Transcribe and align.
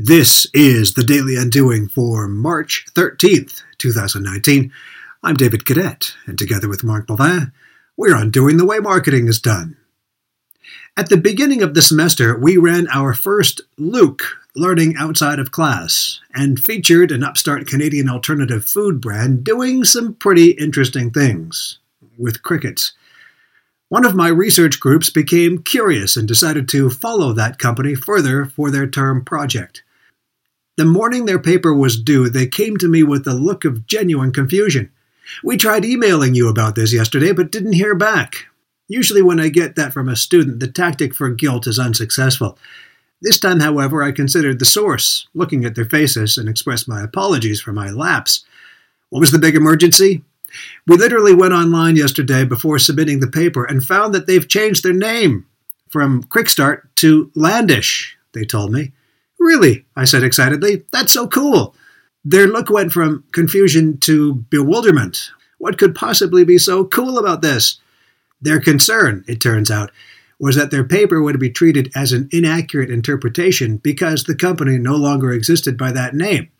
This 0.00 0.46
is 0.54 0.94
the 0.94 1.02
Daily 1.02 1.34
Undoing 1.34 1.88
for 1.88 2.28
March 2.28 2.86
13th, 2.94 3.62
2019. 3.78 4.70
I'm 5.24 5.34
David 5.34 5.66
Cadet, 5.66 6.14
and 6.24 6.38
together 6.38 6.68
with 6.68 6.84
Mark 6.84 7.08
Bovin, 7.08 7.50
we're 7.96 8.14
undoing 8.14 8.58
the 8.58 8.64
way 8.64 8.78
marketing 8.78 9.26
is 9.26 9.40
done. 9.40 9.76
At 10.96 11.08
the 11.08 11.16
beginning 11.16 11.64
of 11.64 11.74
the 11.74 11.82
semester, 11.82 12.38
we 12.38 12.56
ran 12.56 12.86
our 12.94 13.12
first 13.12 13.62
Luke 13.76 14.22
learning 14.54 14.94
outside 14.96 15.40
of 15.40 15.50
class 15.50 16.20
and 16.32 16.60
featured 16.60 17.10
an 17.10 17.24
upstart 17.24 17.66
Canadian 17.66 18.08
alternative 18.08 18.64
food 18.64 19.00
brand 19.00 19.42
doing 19.42 19.82
some 19.82 20.14
pretty 20.14 20.52
interesting 20.52 21.10
things 21.10 21.80
with 22.16 22.44
crickets. 22.44 22.92
One 23.88 24.06
of 24.06 24.14
my 24.14 24.28
research 24.28 24.78
groups 24.78 25.10
became 25.10 25.64
curious 25.64 26.16
and 26.16 26.28
decided 26.28 26.68
to 26.68 26.88
follow 26.88 27.32
that 27.32 27.58
company 27.58 27.96
further 27.96 28.44
for 28.44 28.70
their 28.70 28.86
term 28.86 29.24
project. 29.24 29.82
The 30.78 30.84
morning 30.84 31.24
their 31.24 31.40
paper 31.40 31.74
was 31.74 32.00
due, 32.00 32.28
they 32.28 32.46
came 32.46 32.76
to 32.76 32.86
me 32.86 33.02
with 33.02 33.26
a 33.26 33.34
look 33.34 33.64
of 33.64 33.88
genuine 33.88 34.32
confusion. 34.32 34.92
We 35.42 35.56
tried 35.56 35.84
emailing 35.84 36.36
you 36.36 36.48
about 36.48 36.76
this 36.76 36.92
yesterday, 36.92 37.32
but 37.32 37.50
didn't 37.50 37.72
hear 37.72 37.96
back. 37.96 38.46
Usually, 38.86 39.20
when 39.20 39.40
I 39.40 39.48
get 39.48 39.74
that 39.74 39.92
from 39.92 40.08
a 40.08 40.14
student, 40.14 40.60
the 40.60 40.68
tactic 40.68 41.16
for 41.16 41.30
guilt 41.30 41.66
is 41.66 41.80
unsuccessful. 41.80 42.56
This 43.20 43.40
time, 43.40 43.58
however, 43.58 44.04
I 44.04 44.12
considered 44.12 44.60
the 44.60 44.64
source, 44.64 45.26
looking 45.34 45.64
at 45.64 45.74
their 45.74 45.84
faces, 45.84 46.38
and 46.38 46.48
expressed 46.48 46.86
my 46.86 47.02
apologies 47.02 47.60
for 47.60 47.72
my 47.72 47.90
lapse. 47.90 48.44
What 49.10 49.18
was 49.18 49.32
the 49.32 49.40
big 49.40 49.56
emergency? 49.56 50.22
We 50.86 50.96
literally 50.96 51.34
went 51.34 51.54
online 51.54 51.96
yesterday 51.96 52.44
before 52.44 52.78
submitting 52.78 53.18
the 53.18 53.26
paper 53.26 53.64
and 53.64 53.84
found 53.84 54.14
that 54.14 54.28
they've 54.28 54.46
changed 54.46 54.84
their 54.84 54.92
name 54.92 55.44
from 55.90 56.22
Quickstart 56.22 56.82
to 56.98 57.32
Landish, 57.34 58.12
they 58.32 58.44
told 58.44 58.70
me. 58.70 58.92
Really? 59.38 59.84
I 59.96 60.04
said 60.04 60.24
excitedly. 60.24 60.84
That's 60.92 61.12
so 61.12 61.28
cool. 61.28 61.74
Their 62.24 62.46
look 62.46 62.70
went 62.70 62.92
from 62.92 63.24
confusion 63.32 63.98
to 63.98 64.34
bewilderment. 64.34 65.30
What 65.58 65.78
could 65.78 65.94
possibly 65.94 66.44
be 66.44 66.58
so 66.58 66.84
cool 66.84 67.18
about 67.18 67.42
this? 67.42 67.80
Their 68.40 68.60
concern, 68.60 69.24
it 69.26 69.40
turns 69.40 69.70
out, 69.70 69.90
was 70.38 70.56
that 70.56 70.70
their 70.70 70.84
paper 70.84 71.20
would 71.20 71.40
be 71.40 71.50
treated 71.50 71.90
as 71.94 72.12
an 72.12 72.28
inaccurate 72.32 72.90
interpretation 72.90 73.76
because 73.78 74.24
the 74.24 74.36
company 74.36 74.78
no 74.78 74.94
longer 74.94 75.32
existed 75.32 75.76
by 75.76 75.90
that 75.92 76.14
name. 76.14 76.50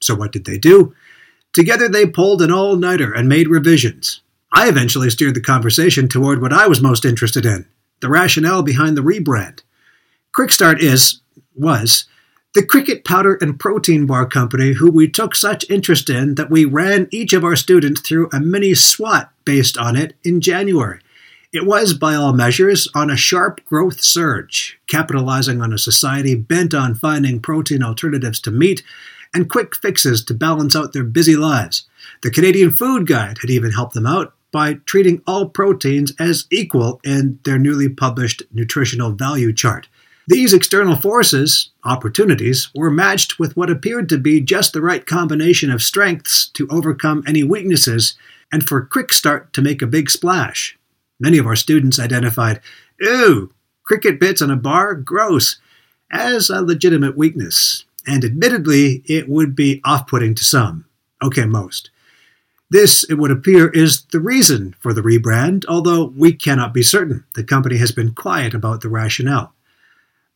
So 0.00 0.14
what 0.14 0.32
did 0.32 0.44
they 0.44 0.58
do? 0.58 0.94
Together 1.52 1.88
they 1.88 2.06
pulled 2.06 2.40
an 2.40 2.52
all 2.52 2.76
nighter 2.76 3.12
and 3.12 3.28
made 3.28 3.48
revisions. 3.48 4.22
I 4.52 4.68
eventually 4.68 5.10
steered 5.10 5.34
the 5.34 5.40
conversation 5.40 6.08
toward 6.08 6.40
what 6.40 6.52
I 6.52 6.66
was 6.68 6.80
most 6.80 7.04
interested 7.04 7.44
in 7.44 7.66
the 8.00 8.08
rationale 8.08 8.62
behind 8.62 8.96
the 8.96 9.02
rebrand. 9.02 9.60
Quickstart 10.36 10.78
is, 10.78 11.20
was, 11.54 12.04
the 12.54 12.64
Cricket 12.64 13.04
Powder 13.04 13.36
and 13.40 13.60
Protein 13.60 14.06
Bar 14.06 14.26
Company, 14.26 14.72
who 14.72 14.90
we 14.90 15.06
took 15.06 15.34
such 15.34 15.68
interest 15.68 16.08
in 16.08 16.36
that 16.36 16.50
we 16.50 16.64
ran 16.64 17.06
each 17.10 17.34
of 17.34 17.44
our 17.44 17.56
students 17.56 18.00
through 18.00 18.30
a 18.32 18.40
mini 18.40 18.74
SWOT 18.74 19.28
based 19.44 19.76
on 19.76 19.96
it 19.96 20.14
in 20.24 20.40
January. 20.40 21.00
It 21.52 21.66
was, 21.66 21.94
by 21.94 22.14
all 22.14 22.32
measures, 22.32 22.88
on 22.94 23.10
a 23.10 23.16
sharp 23.16 23.64
growth 23.66 24.00
surge, 24.00 24.78
capitalizing 24.86 25.60
on 25.60 25.72
a 25.72 25.78
society 25.78 26.34
bent 26.34 26.72
on 26.72 26.94
finding 26.94 27.40
protein 27.40 27.82
alternatives 27.82 28.40
to 28.40 28.50
meat 28.50 28.82
and 29.34 29.50
quick 29.50 29.76
fixes 29.76 30.24
to 30.24 30.34
balance 30.34 30.74
out 30.74 30.92
their 30.94 31.04
busy 31.04 31.36
lives. 31.36 31.86
The 32.22 32.30
Canadian 32.30 32.70
Food 32.70 33.06
Guide 33.06 33.38
had 33.40 33.50
even 33.50 33.72
helped 33.72 33.94
them 33.94 34.06
out 34.06 34.34
by 34.50 34.74
treating 34.86 35.22
all 35.26 35.48
proteins 35.48 36.12
as 36.18 36.46
equal 36.50 37.00
in 37.04 37.38
their 37.44 37.58
newly 37.58 37.90
published 37.90 38.42
nutritional 38.52 39.12
value 39.12 39.52
chart. 39.52 39.88
These 40.28 40.52
external 40.52 40.96
forces, 40.96 41.70
opportunities, 41.84 42.68
were 42.74 42.90
matched 42.90 43.38
with 43.38 43.56
what 43.56 43.70
appeared 43.70 44.10
to 44.10 44.18
be 44.18 44.42
just 44.42 44.74
the 44.74 44.82
right 44.82 45.06
combination 45.06 45.70
of 45.70 45.82
strengths 45.82 46.48
to 46.50 46.68
overcome 46.70 47.24
any 47.26 47.42
weaknesses 47.42 48.14
and 48.52 48.68
for 48.68 48.84
Quick 48.84 49.10
Start 49.10 49.54
to 49.54 49.62
make 49.62 49.80
a 49.80 49.86
big 49.86 50.10
splash. 50.10 50.78
Many 51.18 51.38
of 51.38 51.46
our 51.46 51.56
students 51.56 51.98
identified, 51.98 52.60
ew, 53.00 53.54
cricket 53.84 54.20
bits 54.20 54.42
on 54.42 54.50
a 54.50 54.56
bar, 54.56 54.94
gross, 54.94 55.60
as 56.10 56.50
a 56.50 56.60
legitimate 56.60 57.16
weakness. 57.16 57.86
And 58.06 58.22
admittedly, 58.22 59.02
it 59.06 59.30
would 59.30 59.56
be 59.56 59.80
off 59.82 60.06
putting 60.06 60.34
to 60.34 60.44
some. 60.44 60.84
Okay, 61.22 61.46
most. 61.46 61.88
This, 62.68 63.02
it 63.04 63.14
would 63.14 63.30
appear, 63.30 63.68
is 63.70 64.02
the 64.12 64.20
reason 64.20 64.76
for 64.78 64.92
the 64.92 65.00
rebrand, 65.00 65.64
although 65.70 66.04
we 66.04 66.34
cannot 66.34 66.74
be 66.74 66.82
certain. 66.82 67.24
The 67.34 67.44
company 67.44 67.78
has 67.78 67.92
been 67.92 68.12
quiet 68.12 68.52
about 68.52 68.82
the 68.82 68.90
rationale. 68.90 69.54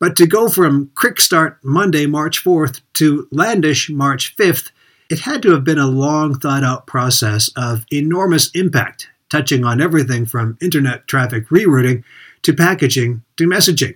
But 0.02 0.16
to 0.16 0.26
go 0.26 0.48
from 0.48 0.90
Quick 0.96 1.20
Start 1.20 1.60
Monday, 1.62 2.06
March 2.06 2.42
4th 2.42 2.80
to 2.94 3.28
Landish 3.32 3.88
March 3.88 4.34
5th, 4.36 4.72
it 5.08 5.20
had 5.20 5.42
to 5.42 5.52
have 5.52 5.62
been 5.62 5.78
a 5.78 5.86
long 5.86 6.36
thought 6.36 6.64
out 6.64 6.88
process 6.88 7.50
of 7.54 7.86
enormous 7.92 8.50
impact, 8.50 9.06
touching 9.30 9.64
on 9.64 9.80
everything 9.80 10.26
from 10.26 10.58
internet 10.60 11.06
traffic 11.06 11.48
rerouting 11.50 12.02
to 12.42 12.52
packaging 12.52 13.22
to 13.36 13.46
messaging. 13.46 13.94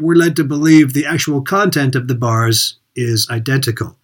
We're 0.00 0.16
led 0.16 0.34
to 0.36 0.44
believe 0.44 0.94
the 0.94 1.04
actual 1.04 1.42
content 1.42 1.94
of 1.94 2.08
the 2.08 2.14
bars 2.14 2.78
is 2.96 3.28
identical. 3.28 3.98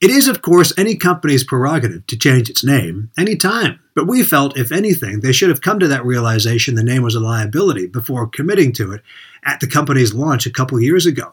It 0.00 0.10
is, 0.10 0.28
of 0.28 0.42
course, 0.42 0.72
any 0.78 0.94
company's 0.94 1.42
prerogative 1.42 2.06
to 2.06 2.16
change 2.16 2.48
its 2.48 2.62
name 2.62 3.10
any 3.18 3.34
time, 3.34 3.80
but 3.96 4.06
we 4.06 4.22
felt, 4.22 4.56
if 4.56 4.70
anything, 4.70 5.20
they 5.20 5.32
should 5.32 5.48
have 5.48 5.60
come 5.60 5.80
to 5.80 5.88
that 5.88 6.04
realization 6.04 6.76
the 6.76 6.84
name 6.84 7.02
was 7.02 7.16
a 7.16 7.20
liability 7.20 7.86
before 7.86 8.28
committing 8.28 8.72
to 8.74 8.92
it 8.92 9.02
at 9.44 9.58
the 9.58 9.66
company's 9.66 10.14
launch 10.14 10.46
a 10.46 10.52
couple 10.52 10.80
years 10.80 11.04
ago. 11.04 11.32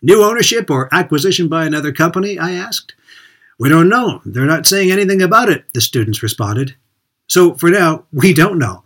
New 0.00 0.22
ownership 0.22 0.70
or 0.70 0.88
acquisition 0.94 1.48
by 1.48 1.66
another 1.66 1.92
company? 1.92 2.38
I 2.38 2.52
asked. 2.52 2.94
We 3.58 3.68
don't 3.68 3.90
know. 3.90 4.22
They're 4.24 4.46
not 4.46 4.66
saying 4.66 4.90
anything 4.90 5.20
about 5.20 5.50
it, 5.50 5.66
the 5.74 5.82
students 5.82 6.22
responded. 6.22 6.74
So 7.28 7.54
for 7.54 7.68
now, 7.68 8.04
we 8.12 8.32
don't 8.32 8.58
know. 8.58 8.84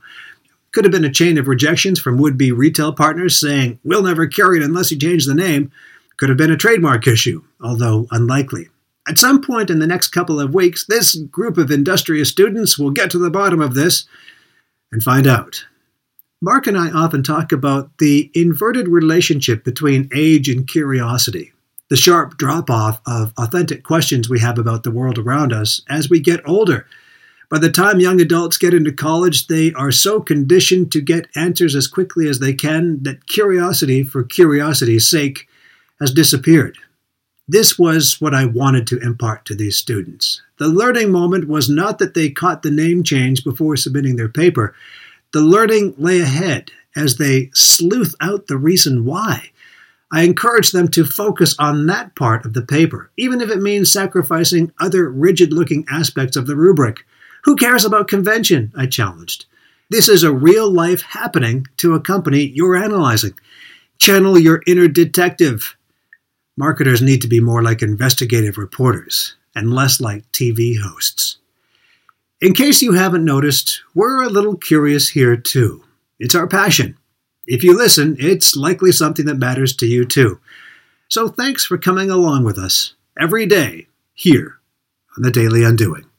Could 0.72 0.84
have 0.84 0.92
been 0.92 1.04
a 1.04 1.10
chain 1.10 1.38
of 1.38 1.46
rejections 1.46 2.00
from 2.00 2.18
would 2.18 2.36
be 2.36 2.50
retail 2.50 2.92
partners 2.92 3.38
saying, 3.38 3.78
we'll 3.84 4.02
never 4.02 4.26
carry 4.26 4.58
it 4.58 4.64
unless 4.64 4.90
you 4.90 4.98
change 4.98 5.24
the 5.24 5.34
name. 5.34 5.70
Could 6.16 6.30
have 6.30 6.38
been 6.38 6.50
a 6.50 6.56
trademark 6.56 7.06
issue, 7.06 7.44
although 7.60 8.08
unlikely. 8.10 8.70
At 9.08 9.18
some 9.18 9.40
point 9.40 9.70
in 9.70 9.78
the 9.78 9.86
next 9.86 10.08
couple 10.08 10.40
of 10.40 10.54
weeks, 10.54 10.84
this 10.86 11.14
group 11.14 11.58
of 11.58 11.70
industrious 11.70 12.28
students 12.28 12.78
will 12.78 12.90
get 12.90 13.10
to 13.10 13.18
the 13.18 13.30
bottom 13.30 13.60
of 13.60 13.74
this 13.74 14.04
and 14.92 15.02
find 15.02 15.26
out. 15.26 15.64
Mark 16.42 16.66
and 16.66 16.76
I 16.76 16.90
often 16.90 17.22
talk 17.22 17.52
about 17.52 17.90
the 17.98 18.30
inverted 18.34 18.88
relationship 18.88 19.64
between 19.64 20.08
age 20.14 20.48
and 20.48 20.66
curiosity, 20.66 21.52
the 21.88 21.96
sharp 21.96 22.38
drop 22.38 22.70
off 22.70 23.00
of 23.06 23.32
authentic 23.36 23.84
questions 23.84 24.28
we 24.28 24.40
have 24.40 24.58
about 24.58 24.82
the 24.82 24.90
world 24.90 25.18
around 25.18 25.52
us 25.52 25.82
as 25.88 26.08
we 26.08 26.18
get 26.20 26.46
older. 26.48 26.86
By 27.50 27.58
the 27.58 27.70
time 27.70 28.00
young 28.00 28.20
adults 28.20 28.58
get 28.58 28.72
into 28.72 28.92
college, 28.92 29.48
they 29.48 29.72
are 29.74 29.90
so 29.90 30.20
conditioned 30.20 30.92
to 30.92 31.00
get 31.00 31.26
answers 31.34 31.74
as 31.74 31.88
quickly 31.88 32.28
as 32.28 32.38
they 32.38 32.54
can 32.54 33.02
that 33.02 33.26
curiosity 33.26 34.02
for 34.02 34.22
curiosity's 34.22 35.08
sake 35.08 35.48
has 36.00 36.12
disappeared. 36.12 36.78
This 37.50 37.76
was 37.76 38.20
what 38.20 38.32
I 38.32 38.44
wanted 38.44 38.86
to 38.86 39.00
impart 39.00 39.44
to 39.46 39.56
these 39.56 39.76
students. 39.76 40.40
The 40.58 40.68
learning 40.68 41.10
moment 41.10 41.48
was 41.48 41.68
not 41.68 41.98
that 41.98 42.14
they 42.14 42.30
caught 42.30 42.62
the 42.62 42.70
name 42.70 43.02
change 43.02 43.42
before 43.42 43.76
submitting 43.76 44.14
their 44.14 44.28
paper. 44.28 44.72
The 45.32 45.40
learning 45.40 45.96
lay 45.98 46.20
ahead 46.20 46.70
as 46.94 47.16
they 47.16 47.50
sleuth 47.52 48.14
out 48.20 48.46
the 48.46 48.56
reason 48.56 49.04
why. 49.04 49.50
I 50.12 50.22
encourage 50.22 50.70
them 50.70 50.86
to 50.92 51.04
focus 51.04 51.56
on 51.58 51.86
that 51.86 52.14
part 52.14 52.46
of 52.46 52.52
the 52.52 52.62
paper, 52.62 53.10
even 53.16 53.40
if 53.40 53.50
it 53.50 53.60
means 53.60 53.90
sacrificing 53.90 54.72
other 54.78 55.10
rigid 55.10 55.52
looking 55.52 55.84
aspects 55.90 56.36
of 56.36 56.46
the 56.46 56.54
rubric. 56.54 57.04
Who 57.42 57.56
cares 57.56 57.84
about 57.84 58.06
convention? 58.06 58.72
I 58.76 58.86
challenged. 58.86 59.46
This 59.88 60.08
is 60.08 60.22
a 60.22 60.32
real 60.32 60.70
life 60.70 61.02
happening 61.02 61.66
to 61.78 61.94
a 61.94 62.00
company 62.00 62.52
you're 62.54 62.76
analyzing. 62.76 63.34
Channel 63.98 64.38
your 64.38 64.62
inner 64.68 64.86
detective. 64.86 65.76
Marketers 66.60 67.00
need 67.00 67.22
to 67.22 67.26
be 67.26 67.40
more 67.40 67.62
like 67.62 67.80
investigative 67.80 68.58
reporters 68.58 69.34
and 69.54 69.72
less 69.72 69.98
like 69.98 70.30
TV 70.30 70.78
hosts. 70.78 71.38
In 72.42 72.52
case 72.52 72.82
you 72.82 72.92
haven't 72.92 73.24
noticed, 73.24 73.80
we're 73.94 74.22
a 74.22 74.28
little 74.28 74.58
curious 74.58 75.08
here 75.08 75.38
too. 75.38 75.82
It's 76.18 76.34
our 76.34 76.46
passion. 76.46 76.98
If 77.46 77.64
you 77.64 77.74
listen, 77.74 78.14
it's 78.18 78.56
likely 78.56 78.92
something 78.92 79.24
that 79.24 79.38
matters 79.38 79.74
to 79.76 79.86
you 79.86 80.04
too. 80.04 80.38
So 81.08 81.28
thanks 81.28 81.64
for 81.64 81.78
coming 81.78 82.10
along 82.10 82.44
with 82.44 82.58
us 82.58 82.92
every 83.18 83.46
day 83.46 83.86
here 84.12 84.60
on 85.16 85.22
the 85.22 85.30
Daily 85.30 85.64
Undoing. 85.64 86.09